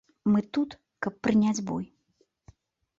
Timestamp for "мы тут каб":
0.35-1.21